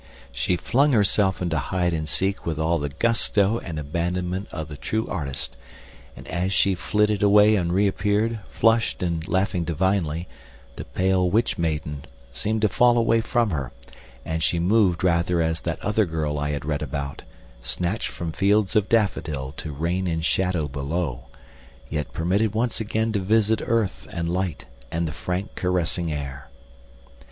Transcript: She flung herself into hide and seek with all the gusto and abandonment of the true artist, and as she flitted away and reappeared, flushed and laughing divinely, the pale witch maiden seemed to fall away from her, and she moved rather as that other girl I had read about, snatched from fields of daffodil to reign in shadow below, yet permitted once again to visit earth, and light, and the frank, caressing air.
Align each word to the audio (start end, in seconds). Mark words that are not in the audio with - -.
She 0.31 0.55
flung 0.57 0.93
herself 0.93 1.43
into 1.43 1.59
hide 1.59 1.93
and 1.93 2.09
seek 2.09 2.43
with 2.43 2.57
all 2.57 2.79
the 2.79 2.89
gusto 2.89 3.59
and 3.59 3.77
abandonment 3.77 4.47
of 4.51 4.67
the 4.67 4.75
true 4.75 5.05
artist, 5.05 5.57
and 6.15 6.27
as 6.27 6.51
she 6.51 6.73
flitted 6.73 7.21
away 7.21 7.55
and 7.55 7.71
reappeared, 7.71 8.39
flushed 8.49 9.03
and 9.03 9.27
laughing 9.27 9.63
divinely, 9.63 10.27
the 10.75 10.85
pale 10.85 11.29
witch 11.29 11.59
maiden 11.59 12.05
seemed 12.33 12.63
to 12.63 12.67
fall 12.67 12.97
away 12.97 13.21
from 13.21 13.51
her, 13.51 13.73
and 14.25 14.41
she 14.41 14.57
moved 14.57 15.03
rather 15.03 15.39
as 15.39 15.61
that 15.61 15.79
other 15.85 16.05
girl 16.07 16.39
I 16.39 16.49
had 16.49 16.65
read 16.65 16.81
about, 16.81 17.21
snatched 17.61 18.07
from 18.07 18.31
fields 18.31 18.75
of 18.75 18.89
daffodil 18.89 19.51
to 19.57 19.71
reign 19.71 20.07
in 20.07 20.21
shadow 20.21 20.67
below, 20.67 21.25
yet 21.91 22.11
permitted 22.11 22.55
once 22.55 22.81
again 22.81 23.11
to 23.11 23.19
visit 23.19 23.61
earth, 23.63 24.07
and 24.11 24.27
light, 24.27 24.65
and 24.91 25.07
the 25.07 25.11
frank, 25.11 25.53
caressing 25.53 26.11
air. 26.11 26.49